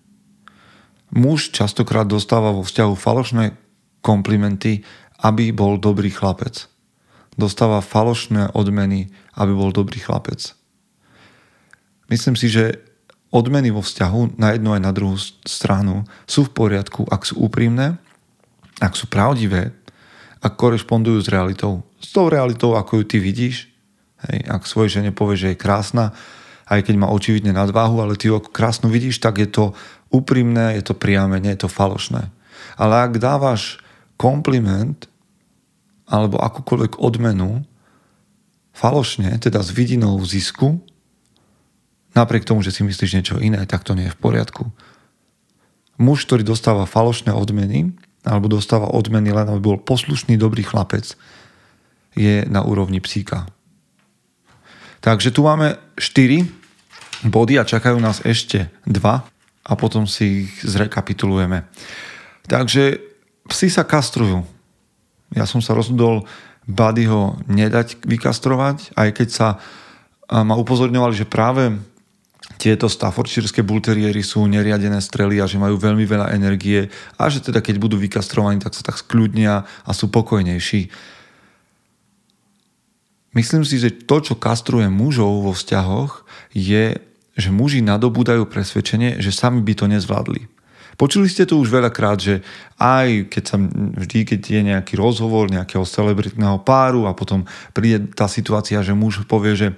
Muž 1.15 1.51
častokrát 1.55 2.07
dostáva 2.07 2.55
vo 2.55 2.63
vzťahu 2.63 2.95
falošné 2.95 3.55
komplimenty, 4.01 4.83
aby 5.21 5.53
bol 5.53 5.77
dobrý 5.77 6.11
chlapec. 6.11 6.67
Dostáva 7.37 7.85
falošné 7.85 8.55
odmeny, 8.57 9.13
aby 9.37 9.53
bol 9.55 9.71
dobrý 9.71 10.01
chlapec. 10.01 10.55
Myslím 12.11 12.35
si, 12.35 12.51
že 12.51 12.83
odmeny 13.31 13.71
vo 13.71 13.85
vzťahu 13.85 14.41
na 14.41 14.59
jednu 14.59 14.75
aj 14.75 14.83
na 14.83 14.91
druhú 14.91 15.15
stranu 15.47 16.03
sú 16.27 16.51
v 16.51 16.55
poriadku, 16.55 17.07
ak 17.07 17.23
sú 17.23 17.39
úprimné 17.39 18.03
ak 18.81 18.97
sú 18.97 19.07
pravdivé, 19.07 19.77
ak 20.41 20.57
korešpondujú 20.57 21.21
s 21.21 21.29
realitou, 21.29 21.85
s 22.01 22.17
tou 22.17 22.33
realitou, 22.33 22.75
ako 22.75 23.01
ju 23.01 23.05
ty 23.05 23.17
vidíš, 23.21 23.69
hej, 24.27 24.39
ak 24.49 24.65
svojej 24.65 25.01
žene 25.01 25.13
povie, 25.13 25.37
že 25.37 25.49
je 25.53 25.63
krásna, 25.63 26.17
aj 26.71 26.89
keď 26.89 26.95
má 26.97 27.13
očividne 27.13 27.53
nadváhu, 27.53 28.01
ale 28.01 28.17
ty 28.17 28.33
ju 28.33 28.41
ako 28.41 28.49
krásnu 28.49 28.89
vidíš, 28.89 29.21
tak 29.21 29.37
je 29.37 29.49
to 29.51 29.77
úprimné, 30.09 30.81
je 30.81 30.91
to 30.91 30.95
priame, 30.97 31.37
nie 31.39 31.53
je 31.55 31.67
to 31.67 31.71
falošné. 31.71 32.33
Ale 32.81 32.95
ak 33.05 33.21
dávaš 33.21 33.83
kompliment 34.17 35.11
alebo 36.09 36.41
akúkoľvek 36.41 36.99
odmenu 36.99 37.63
falošne, 38.73 39.37
teda 39.43 39.61
s 39.61 39.71
vidinou 39.71 40.17
zisku, 40.25 40.81
napriek 42.15 42.47
tomu, 42.47 42.65
že 42.65 42.75
si 42.75 42.83
myslíš 42.83 43.15
niečo 43.19 43.37
iné, 43.39 43.63
tak 43.67 43.85
to 43.85 43.95
nie 43.95 44.09
je 44.09 44.15
v 44.15 44.23
poriadku. 44.23 44.71
Muž, 46.01 46.25
ktorý 46.25 46.43
dostáva 46.47 46.89
falošné 46.89 47.35
odmeny, 47.35 47.93
alebo 48.25 48.53
dostáva 48.53 48.93
odmeny 48.93 49.33
len, 49.33 49.49
aby 49.49 49.61
bol 49.61 49.79
poslušný, 49.81 50.37
dobrý 50.37 50.61
chlapec, 50.67 51.17
je 52.13 52.45
na 52.51 52.61
úrovni 52.67 53.01
psíka. 53.01 53.49
Takže 55.01 55.33
tu 55.33 55.47
máme 55.47 55.81
4 55.97 56.45
body 57.25 57.57
a 57.57 57.65
čakajú 57.65 57.97
nás 57.97 58.21
ešte 58.25 58.69
2 58.85 59.01
a 59.65 59.73
potom 59.77 60.05
si 60.05 60.45
ich 60.49 60.53
zrekapitulujeme. 60.65 61.65
Takže 62.45 63.01
psi 63.49 63.69
sa 63.73 63.85
kastrujú. 63.87 64.45
Ja 65.33 65.47
som 65.47 65.63
sa 65.65 65.73
rozhodol 65.73 66.27
Buddyho 66.69 67.41
nedať 67.49 68.05
vykastrovať, 68.05 68.95
aj 68.95 69.09
keď 69.17 69.29
sa 69.33 69.49
ma 70.31 70.55
upozorňovali, 70.55 71.15
že 71.17 71.27
práve 71.27 71.75
tieto 72.61 72.93
Staffordshire 72.93 73.49
bulteriery 73.65 74.21
sú 74.21 74.45
neriadené 74.45 75.01
strely 75.01 75.41
a 75.41 75.49
že 75.49 75.57
majú 75.57 75.81
veľmi 75.81 76.05
veľa 76.05 76.37
energie 76.37 76.93
a 77.17 77.33
že 77.33 77.41
teda 77.41 77.65
keď 77.65 77.81
budú 77.81 77.97
vykastrovaní, 77.97 78.61
tak 78.61 78.77
sa 78.77 78.85
tak 78.85 79.01
skľudnia 79.01 79.65
a 79.65 79.91
sú 79.97 80.13
pokojnejší. 80.13 80.93
Myslím 83.33 83.65
si, 83.65 83.81
že 83.81 83.95
to, 84.05 84.21
čo 84.21 84.35
kastruje 84.37 84.93
mužov 84.93 85.49
vo 85.49 85.53
vzťahoch, 85.57 86.29
je, 86.53 87.01
že 87.39 87.49
muži 87.49 87.81
nadobúdajú 87.81 88.45
presvedčenie, 88.45 89.23
že 89.25 89.33
sami 89.33 89.65
by 89.65 89.73
to 89.73 89.87
nezvládli. 89.89 90.60
Počuli 91.01 91.33
ste 91.33 91.49
to 91.49 91.57
už 91.57 91.73
veľakrát, 91.73 92.21
že 92.21 92.45
aj 92.77 93.33
keď 93.33 93.43
sa 93.49 93.57
vždy, 93.73 94.19
keď 94.29 94.41
je 94.45 94.61
nejaký 94.69 95.01
rozhovor 95.01 95.49
nejakého 95.49 95.81
celebritného 95.89 96.61
páru 96.61 97.09
a 97.09 97.17
potom 97.17 97.49
príde 97.73 98.13
tá 98.13 98.29
situácia, 98.29 98.85
že 98.85 98.93
muž 98.93 99.25
povie, 99.25 99.57
že 99.57 99.69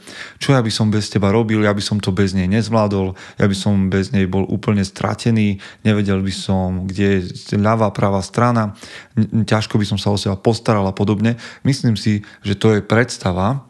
čo 0.43 0.51
ja 0.51 0.59
by 0.59 0.67
som 0.75 0.91
bez 0.91 1.07
teba 1.15 1.31
robil, 1.31 1.63
ja 1.63 1.71
by 1.71 1.79
som 1.79 2.03
to 2.03 2.11
bez 2.11 2.35
nej 2.35 2.51
nezvládol, 2.51 3.15
ja 3.39 3.47
by 3.47 3.55
som 3.55 3.87
bez 3.87 4.11
nej 4.11 4.27
bol 4.27 4.43
úplne 4.51 4.83
stratený, 4.83 5.63
nevedel 5.87 6.19
by 6.27 6.35
som, 6.35 6.91
kde 6.91 7.23
je 7.23 7.55
ľavá, 7.55 7.95
pravá 7.95 8.19
strana, 8.19 8.75
ťažko 9.47 9.79
by 9.79 9.87
som 9.87 10.03
sa 10.03 10.11
o 10.11 10.19
seba 10.19 10.35
postaral 10.35 10.83
a 10.91 10.95
podobne. 10.95 11.39
Myslím 11.63 11.95
si, 11.95 12.27
že 12.43 12.59
to 12.59 12.75
je 12.75 12.83
predstava, 12.83 13.63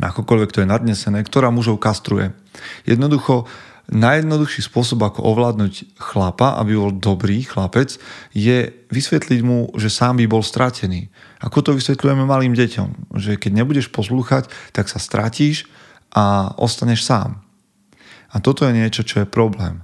akokoľvek 0.00 0.56
to 0.56 0.64
je 0.64 0.72
nadnesené, 0.72 1.20
ktorá 1.20 1.52
mužov 1.52 1.76
kastruje. 1.84 2.32
Jednoducho 2.88 3.44
najjednoduchší 3.88 4.68
spôsob, 4.68 5.00
ako 5.00 5.24
ovládnuť 5.24 5.96
chlapa, 5.96 6.60
aby 6.60 6.76
bol 6.76 6.92
dobrý 6.92 7.40
chlapec, 7.44 7.96
je 8.36 8.68
vysvetliť 8.92 9.40
mu, 9.40 9.72
že 9.80 9.88
sám 9.88 10.20
by 10.20 10.28
bol 10.28 10.44
stratený. 10.44 11.08
Ako 11.40 11.64
to 11.64 11.72
vysvetľujeme 11.72 12.28
malým 12.28 12.52
deťom, 12.52 13.16
že 13.16 13.40
keď 13.40 13.64
nebudeš 13.64 13.88
poslúchať, 13.88 14.52
tak 14.76 14.92
sa 14.92 15.00
stratíš 15.00 15.64
a 16.12 16.52
ostaneš 16.60 17.08
sám. 17.08 17.40
A 18.28 18.44
toto 18.44 18.68
je 18.68 18.76
niečo, 18.76 19.04
čo 19.08 19.24
je 19.24 19.28
problém. 19.28 19.80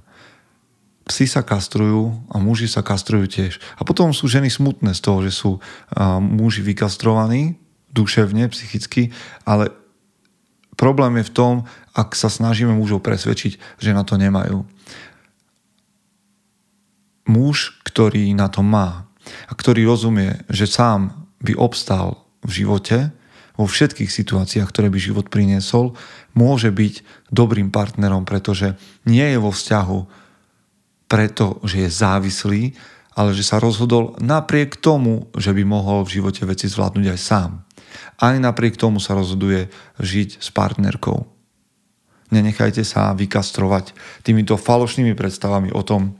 Psi 1.05 1.25
sa 1.25 1.41
kastrujú 1.41 2.13
a 2.29 2.41
muži 2.41 2.69
sa 2.69 2.85
kastrujú 2.85 3.25
tiež. 3.29 3.61
A 3.77 3.85
potom 3.85 4.13
sú 4.13 4.29
ženy 4.29 4.53
smutné 4.53 4.93
z 4.93 5.01
toho, 5.01 5.21
že 5.25 5.33
sú 5.33 5.61
muži 6.21 6.61
vykastrovaní 6.61 7.57
duševne, 7.93 8.49
psychicky, 8.51 9.15
ale 9.47 9.71
problém 10.75 11.23
je 11.23 11.29
v 11.29 11.33
tom, 11.33 11.53
ak 11.95 12.11
sa 12.13 12.27
snažíme 12.27 12.75
mužov 12.75 12.99
presvedčiť, 12.99 13.79
že 13.79 13.95
na 13.95 14.03
to 14.03 14.19
nemajú. 14.19 14.67
Muž, 17.25 17.79
ktorý 17.87 18.35
na 18.35 18.51
to 18.51 18.61
má 18.61 19.07
a 19.49 19.53
ktorý 19.55 19.87
rozumie, 19.87 20.43
že 20.51 20.69
sám 20.69 21.25
by 21.41 21.57
obstal 21.57 22.27
v 22.45 22.61
živote, 22.61 23.09
vo 23.55 23.65
všetkých 23.65 24.11
situáciách, 24.11 24.67
ktoré 24.67 24.91
by 24.91 24.99
život 24.99 25.31
priniesol, 25.31 25.95
môže 26.35 26.69
byť 26.69 27.01
dobrým 27.31 27.71
partnerom, 27.71 28.27
pretože 28.27 28.75
nie 29.07 29.23
je 29.23 29.39
vo 29.39 29.55
vzťahu 29.55 29.99
preto, 31.07 31.63
že 31.63 31.87
je 31.87 31.89
závislý, 31.89 32.61
ale 33.15 33.31
že 33.31 33.47
sa 33.47 33.63
rozhodol 33.63 34.19
napriek 34.19 34.75
tomu, 34.75 35.31
že 35.39 35.55
by 35.55 35.63
mohol 35.63 36.03
v 36.03 36.19
živote 36.19 36.43
veci 36.43 36.67
zvládnuť 36.67 37.07
aj 37.15 37.19
sám. 37.19 37.63
Aj 38.19 38.35
napriek 38.35 38.75
tomu 38.75 38.99
sa 38.99 39.15
rozhoduje 39.15 39.71
žiť 40.03 40.43
s 40.43 40.51
partnerkou. 40.51 41.34
Nenechajte 42.33 42.81
sa 42.81 43.13
vykastrovať 43.13 43.93
týmito 44.25 44.57
falošnými 44.57 45.13
predstavami 45.13 45.69
o 45.69 45.81
tom, 45.85 46.17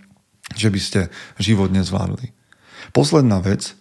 že 0.54 0.70
by 0.70 0.80
ste 0.80 1.00
život 1.42 1.74
nezvládli. 1.74 2.30
Posledná 2.94 3.42
vec. 3.42 3.74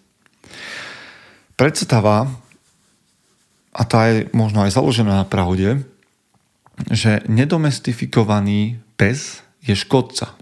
Predstava, 1.54 2.32
a 3.74 3.82
tá 3.82 4.06
je 4.08 4.30
možno 4.30 4.62
aj 4.62 4.78
založená 4.78 5.22
na 5.22 5.26
pravde, 5.26 5.82
že 6.90 7.22
nedomestifikovaný 7.26 8.78
pes 8.94 9.42
je 9.62 9.74
škodca. 9.74 10.34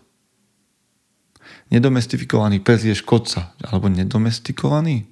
Nedomestifikovaný 1.73 2.61
pes 2.61 2.85
je 2.85 2.93
škodca. 2.93 3.57
Alebo 3.65 3.89
nedomestikovaný? 3.89 5.09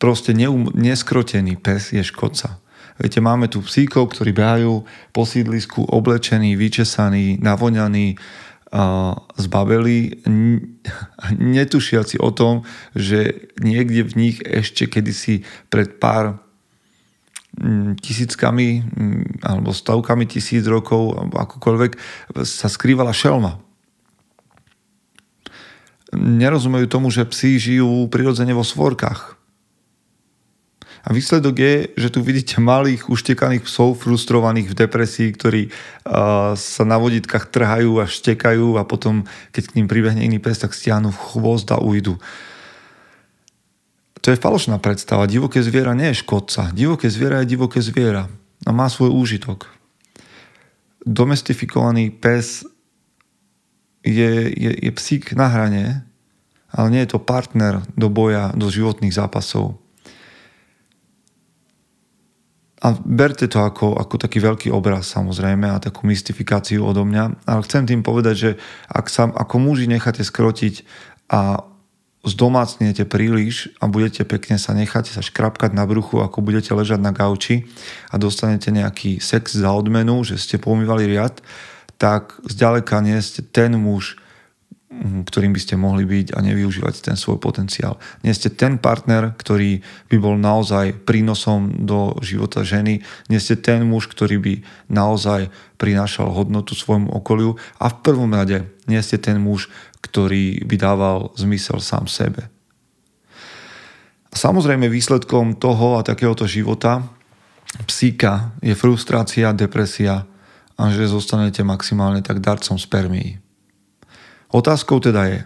Proste 0.00 0.32
neum, 0.32 0.72
neskrotený 0.72 1.60
pes 1.60 1.92
je 1.92 2.00
škodca. 2.00 2.63
Viete, 2.94 3.18
máme 3.18 3.50
tu 3.50 3.58
psíkov, 3.58 4.14
ktorí 4.14 4.30
behajú 4.30 4.86
po 5.10 5.26
sídlisku 5.26 5.82
oblečení, 5.82 6.54
vyčesaní, 6.54 7.42
navoňaní, 7.42 8.14
zbabeli, 9.38 10.22
netušiaci 11.58 12.22
o 12.22 12.30
tom, 12.30 12.62
že 12.94 13.50
niekde 13.58 14.06
v 14.06 14.12
nich 14.14 14.36
ešte 14.42 14.86
kedysi 14.86 15.42
pred 15.70 15.98
pár 15.98 16.38
tisíckami 18.02 18.82
alebo 19.46 19.70
stavkami 19.70 20.26
tisíc 20.26 20.66
rokov 20.66 21.14
alebo 21.14 21.38
akokoľvek 21.38 21.92
sa 22.42 22.66
skrývala 22.66 23.14
šelma. 23.14 23.62
Nerozumejú 26.14 26.86
tomu, 26.90 27.14
že 27.14 27.26
psi 27.26 27.58
žijú 27.58 28.10
prirodzene 28.10 28.54
vo 28.54 28.66
svorkách 28.66 29.43
a 31.04 31.12
výsledok 31.12 31.54
je, 31.60 31.74
že 32.00 32.08
tu 32.08 32.24
vidíte 32.24 32.64
malých 32.64 33.12
uštekaných 33.12 33.68
psov 33.68 34.00
frustrovaných 34.00 34.72
v 34.72 34.78
depresii, 34.88 35.28
ktorí 35.36 35.62
uh, 35.68 36.56
sa 36.56 36.82
na 36.88 36.96
vodítkach 36.96 37.52
trhajú 37.52 38.00
a 38.00 38.08
štekajú 38.08 38.80
a 38.80 38.88
potom, 38.88 39.28
keď 39.52 39.62
k 39.68 39.74
ním 39.76 39.86
pribehne 39.86 40.24
iný 40.24 40.40
pes, 40.40 40.64
tak 40.64 40.72
stiahnu 40.72 41.12
chvost 41.12 41.68
a 41.68 41.76
ujdu. 41.76 42.16
To 44.24 44.32
je 44.32 44.40
falošná 44.40 44.80
predstava. 44.80 45.28
Divoké 45.28 45.60
zviera 45.60 45.92
nie 45.92 46.08
je 46.16 46.24
škodca. 46.24 46.72
Divoké 46.72 47.12
zviera 47.12 47.44
je 47.44 47.52
divoké 47.52 47.84
zviera 47.84 48.32
a 48.64 48.70
má 48.72 48.88
svoj 48.88 49.12
úžitok. 49.12 49.68
Domestifikovaný 51.04 52.08
pes 52.16 52.64
je, 54.00 54.48
je, 54.56 54.70
je 54.72 54.90
psík 54.96 55.36
na 55.36 55.52
hrane, 55.52 56.08
ale 56.72 56.86
nie 56.88 57.04
je 57.04 57.12
to 57.12 57.20
partner 57.20 57.84
do 57.92 58.08
boja, 58.08 58.56
do 58.56 58.72
životných 58.72 59.12
zápasov. 59.12 59.83
A 62.84 62.92
berte 62.92 63.48
to 63.48 63.64
ako, 63.64 63.96
ako 63.96 64.20
taký 64.20 64.44
veľký 64.44 64.68
obraz 64.68 65.08
samozrejme 65.08 65.72
a 65.72 65.80
takú 65.80 66.04
mystifikáciu 66.04 66.84
odo 66.84 67.08
mňa. 67.08 67.48
Ale 67.48 67.64
chcem 67.64 67.88
tým 67.88 68.04
povedať, 68.04 68.34
že 68.36 68.50
ak 68.92 69.08
sa 69.08 69.32
ako 69.32 69.56
muži 69.56 69.88
necháte 69.88 70.20
skrotiť 70.20 70.84
a 71.32 71.64
zdomácnete 72.24 73.08
príliš 73.08 73.72
a 73.80 73.88
budete 73.88 74.24
pekne 74.28 74.60
sa 74.60 74.76
necháte 74.76 75.12
sa 75.12 75.24
škrapkať 75.24 75.72
na 75.72 75.88
bruchu, 75.88 76.20
ako 76.20 76.44
budete 76.44 76.72
ležať 76.76 77.00
na 77.00 77.12
gauči 77.12 77.68
a 78.12 78.20
dostanete 78.20 78.68
nejaký 78.68 79.16
sex 79.16 79.56
za 79.56 79.72
odmenu, 79.72 80.20
že 80.24 80.40
ste 80.40 80.60
pomývali 80.60 81.08
riad, 81.08 81.40
tak 81.96 82.36
zďaleka 82.48 83.00
nie 83.00 83.16
ste 83.20 83.44
ten 83.44 83.76
muž, 83.76 84.20
ktorým 85.02 85.52
by 85.52 85.60
ste 85.60 85.74
mohli 85.74 86.06
byť 86.06 86.32
a 86.32 86.38
nevyužívať 86.40 87.12
ten 87.12 87.16
svoj 87.18 87.42
potenciál. 87.42 87.98
Nie 88.22 88.32
ste 88.32 88.48
ten 88.48 88.78
partner, 88.78 89.34
ktorý 89.34 89.82
by 90.08 90.16
bol 90.22 90.38
naozaj 90.38 91.04
prínosom 91.04 91.84
do 91.84 92.14
života 92.22 92.62
ženy. 92.62 93.02
Nie 93.26 93.42
ste 93.42 93.58
ten 93.58 93.84
muž, 93.84 94.08
ktorý 94.08 94.38
by 94.40 94.54
naozaj 94.88 95.50
prinášal 95.76 96.30
hodnotu 96.30 96.78
svojmu 96.78 97.10
okoliu. 97.10 97.58
A 97.82 97.90
v 97.90 98.00
prvom 98.00 98.30
rade 98.32 98.64
nie 98.86 99.00
ste 99.02 99.20
ten 99.20 99.36
muž, 99.42 99.68
ktorý 100.00 100.62
by 100.64 100.76
dával 100.78 101.34
zmysel 101.34 101.82
sám 101.82 102.06
sebe. 102.06 102.48
Samozrejme 104.34 104.90
výsledkom 104.90 105.54
toho 105.58 105.98
a 105.98 106.06
takéhoto 106.06 106.42
života 106.48 107.06
psíka 107.86 108.54
je 108.62 108.74
frustrácia, 108.74 109.54
depresia 109.54 110.26
a 110.74 110.90
že 110.90 111.06
zostanete 111.06 111.62
maximálne 111.62 112.18
tak 112.18 112.42
darcom 112.42 112.74
spermií. 112.74 113.43
Otázkou 114.54 115.02
teda 115.02 115.26
je, 115.26 115.40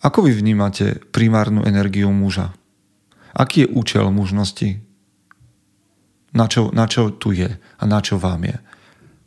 ako 0.00 0.24
vy 0.24 0.32
vnímate 0.32 1.04
primárnu 1.12 1.68
energiu 1.68 2.08
muža? 2.08 2.56
Aký 3.36 3.68
je 3.68 3.72
účel 3.76 4.08
mužnosti? 4.08 4.80
Na 6.32 6.48
čo, 6.48 6.72
na 6.72 6.88
čo 6.88 7.12
tu 7.12 7.36
je 7.36 7.48
a 7.52 7.82
na 7.84 8.00
čo 8.00 8.16
vám 8.16 8.48
je? 8.48 8.56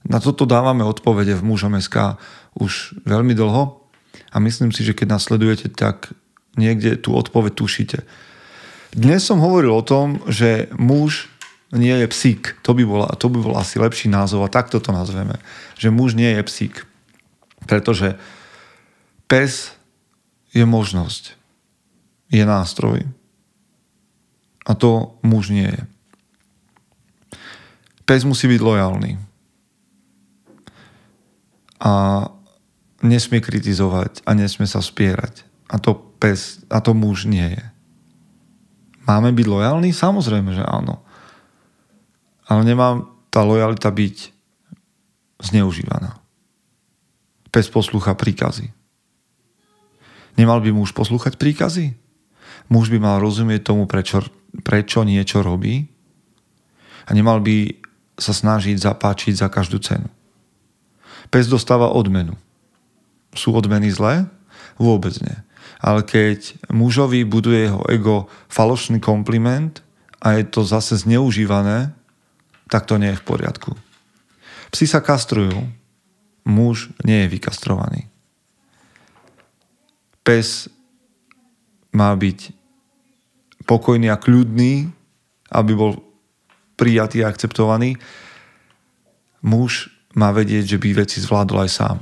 Na 0.10 0.18
toto 0.18 0.50
dávame 0.50 0.82
odpovede 0.82 1.38
v 1.38 1.46
mužom 1.46 1.78
SK 1.78 2.18
už 2.58 2.98
veľmi 3.06 3.38
dlho 3.38 3.78
a 4.34 4.36
myslím 4.42 4.74
si, 4.74 4.82
že 4.82 4.98
keď 4.98 5.14
nasledujete, 5.14 5.70
tak 5.70 6.10
niekde 6.58 6.98
tú 6.98 7.14
odpoveď 7.14 7.54
tušíte. 7.54 8.00
Dnes 8.98 9.22
som 9.22 9.38
hovoril 9.38 9.70
o 9.70 9.86
tom, 9.86 10.18
že 10.26 10.66
muž 10.74 11.30
nie 11.70 11.94
je 11.94 12.10
psík. 12.10 12.58
To 12.66 12.74
by, 12.74 12.82
bola, 12.90 13.14
to 13.14 13.30
by 13.30 13.38
bol 13.38 13.54
asi 13.54 13.78
lepší 13.78 14.10
názov 14.10 14.42
a 14.42 14.50
takto 14.50 14.82
to 14.82 14.90
nazveme. 14.90 15.38
Že 15.78 15.94
muž 15.94 16.18
nie 16.18 16.34
je 16.34 16.42
psík. 16.42 16.89
Pretože 17.70 18.18
pes 19.30 19.78
je 20.50 20.66
možnosť, 20.66 21.38
je 22.34 22.42
nástroj. 22.42 23.06
A 24.66 24.74
to 24.74 25.22
muž 25.22 25.54
nie 25.54 25.70
je. 25.70 25.82
Pes 28.10 28.26
musí 28.26 28.50
byť 28.50 28.58
lojálny. 28.58 29.22
A 31.78 32.26
nesmie 33.06 33.40
kritizovať 33.40 34.26
a 34.26 34.34
nesmie 34.34 34.66
sa 34.66 34.82
spierať. 34.82 35.46
A 35.70 35.78
to 35.78 35.94
pes, 36.18 36.66
a 36.74 36.82
to 36.82 36.98
muž 36.98 37.30
nie 37.30 37.54
je. 37.54 37.66
Máme 39.06 39.34
byť 39.34 39.46
lojálni? 39.46 39.94
Samozrejme, 39.94 40.58
že 40.58 40.66
áno. 40.66 41.02
Ale 42.50 42.66
nemá 42.66 43.06
tá 43.30 43.46
lojalita 43.46 43.94
byť 43.94 44.34
zneužívaná. 45.40 46.19
Pes 47.50 47.68
poslúcha 47.70 48.14
príkazy. 48.14 48.70
Nemal 50.38 50.62
by 50.62 50.72
muž 50.72 50.94
poslúchať 50.94 51.36
príkazy? 51.36 51.98
Muž 52.70 52.94
by 52.94 53.02
mal 53.02 53.18
rozumieť 53.20 53.74
tomu, 53.74 53.90
prečo, 53.90 54.22
prečo 54.62 55.02
niečo 55.02 55.42
robí 55.42 55.90
a 57.10 57.14
nemal 57.18 57.42
by 57.42 57.74
sa 58.20 58.32
snažiť 58.32 58.78
zapáčiť 58.78 59.34
za 59.34 59.48
každú 59.50 59.82
cenu. 59.82 60.06
Pes 61.34 61.50
dostáva 61.50 61.90
odmenu. 61.90 62.38
Sú 63.34 63.54
odmeny 63.54 63.90
zlé? 63.90 64.30
Vôbec 64.78 65.18
nie. 65.22 65.36
Ale 65.82 66.06
keď 66.06 66.58
mužovi 66.70 67.26
buduje 67.26 67.70
jeho 67.70 67.82
ego 67.90 68.16
falošný 68.52 69.02
kompliment 69.02 69.82
a 70.20 70.38
je 70.38 70.44
to 70.46 70.62
zase 70.68 71.08
zneužívané, 71.08 71.96
tak 72.70 72.86
to 72.86 73.02
nie 73.02 73.16
je 73.16 73.20
v 73.20 73.28
poriadku. 73.28 73.72
Psi 74.70 74.86
sa 74.86 75.02
kastrujú, 75.02 75.66
muž 76.50 76.90
nie 77.06 77.24
je 77.24 77.32
vykastrovaný. 77.32 78.10
Pes 80.26 80.66
má 81.94 82.10
byť 82.18 82.54
pokojný 83.70 84.10
a 84.10 84.18
kľudný, 84.18 84.90
aby 85.54 85.72
bol 85.78 86.02
prijatý 86.74 87.22
a 87.22 87.30
akceptovaný. 87.30 87.98
Muž 89.46 89.94
má 90.18 90.34
vedieť, 90.34 90.76
že 90.76 90.82
by 90.82 91.06
veci 91.06 91.22
zvládol 91.22 91.70
aj 91.70 91.72
sám. 91.72 91.98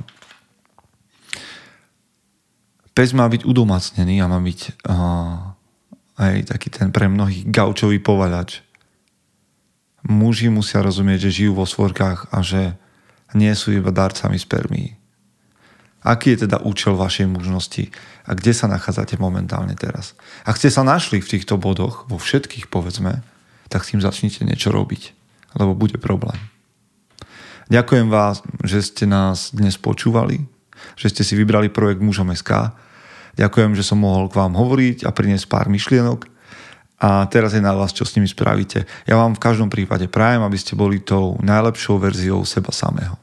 Pes 2.96 3.14
má 3.14 3.30
byť 3.30 3.46
udomacnený 3.46 4.18
a 4.18 4.26
má 4.26 4.42
byť 4.42 4.60
uh, 4.90 5.54
aj 6.18 6.50
taký 6.50 6.68
ten 6.72 6.90
pre 6.90 7.06
mnohých 7.06 7.46
gaučový 7.46 8.02
povaľač. 8.02 8.66
Muži 10.08 10.50
musia 10.50 10.82
rozumieť, 10.82 11.30
že 11.30 11.44
žijú 11.44 11.62
vo 11.62 11.66
svorkách 11.68 12.32
a 12.34 12.42
že 12.42 12.74
nie 13.36 13.52
sú 13.52 13.74
iba 13.74 13.92
darcami 13.92 14.40
spermí. 14.40 14.96
Aký 16.06 16.32
je 16.32 16.46
teda 16.46 16.62
účel 16.62 16.94
vašej 16.94 17.26
mužnosti 17.26 17.90
a 18.24 18.32
kde 18.32 18.54
sa 18.54 18.70
nachádzate 18.70 19.18
momentálne 19.18 19.74
teraz? 19.74 20.14
Ak 20.46 20.56
ste 20.56 20.70
sa 20.70 20.86
našli 20.86 21.18
v 21.18 21.36
týchto 21.36 21.58
bodoch, 21.58 22.06
vo 22.06 22.16
všetkých 22.16 22.70
povedzme, 22.70 23.20
tak 23.68 23.84
s 23.84 23.92
tým 23.92 24.00
začnite 24.00 24.46
niečo 24.46 24.70
robiť, 24.70 25.12
lebo 25.58 25.74
bude 25.76 25.98
problém. 26.00 26.38
Ďakujem 27.68 28.08
vás, 28.08 28.40
že 28.64 28.80
ste 28.80 29.04
nás 29.04 29.52
dnes 29.52 29.76
počúvali, 29.76 30.48
že 30.96 31.12
ste 31.12 31.20
si 31.26 31.36
vybrali 31.36 31.68
projekt 31.68 32.00
Mužom 32.00 32.32
SK. 32.32 32.72
Ďakujem, 33.36 33.76
že 33.76 33.84
som 33.84 34.00
mohol 34.00 34.32
k 34.32 34.38
vám 34.40 34.56
hovoriť 34.56 35.04
a 35.04 35.12
priniesť 35.12 35.50
pár 35.50 35.68
myšlienok 35.68 36.37
a 36.98 37.30
teraz 37.30 37.54
je 37.54 37.62
na 37.62 37.78
vás, 37.78 37.94
čo 37.94 38.02
s 38.02 38.18
nimi 38.18 38.26
spravíte. 38.26 38.82
Ja 39.06 39.14
vám 39.14 39.38
v 39.38 39.42
každom 39.42 39.70
prípade 39.70 40.10
prajem, 40.10 40.42
aby 40.42 40.58
ste 40.58 40.74
boli 40.74 40.98
tou 40.98 41.38
najlepšou 41.38 42.02
verziou 42.02 42.42
seba 42.42 42.74
samého. 42.74 43.14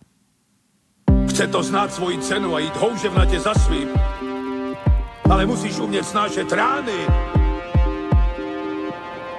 Chce 1.28 1.52
to 1.52 1.60
znáť 1.60 2.00
svoji 2.00 2.18
cenu 2.24 2.56
a 2.56 2.64
ísť 2.64 2.80
houževnate 2.80 3.36
za 3.36 3.52
svým. 3.68 3.92
Ale 5.28 5.44
musíš 5.44 5.84
umieť 5.84 6.08
snášať 6.08 6.48
rány. 6.56 7.00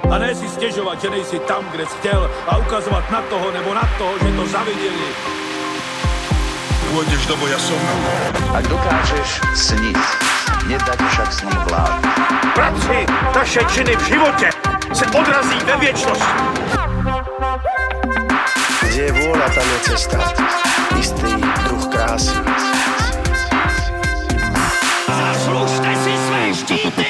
A 0.06 0.14
ne 0.20 0.30
si 0.36 0.46
stiežovať, 0.46 0.96
že 1.02 1.08
nejsi 1.08 1.38
tam, 1.48 1.64
kde 1.72 1.88
si 1.88 1.96
chcel 2.04 2.20
a 2.46 2.60
ukazovať 2.60 3.04
na 3.10 3.20
toho 3.32 3.48
nebo 3.50 3.72
na 3.72 3.86
toho, 3.96 4.14
že 4.20 4.30
to 4.36 4.44
zavideli. 4.52 5.08
Pôjdeš 6.92 7.22
do 7.26 7.34
boja 7.40 7.58
som. 7.58 7.80
Ak 8.54 8.64
dokážeš 8.68 9.42
sniť, 9.56 10.25
nedať 10.66 10.98
však 11.08 11.32
sním 11.32 11.60
vlád. 11.70 12.00
Práci 12.54 13.06
taše 13.32 13.60
činy 13.70 13.96
v 13.96 14.02
živote 14.06 14.48
se 14.92 15.06
odrazí 15.06 15.58
ve 15.64 15.76
věčnosti. 15.76 16.42
Kde 18.82 19.02
je 19.02 19.12
vôľa, 19.12 19.48
tam 19.52 19.66
je 19.66 19.78
cesta. 19.92 20.18
Istý 20.98 21.32
druh 21.68 21.84
krásy. 21.92 22.36
Zaslužte 25.06 25.90
si 26.00 26.12
své 26.16 26.42
štíty! 26.54 27.06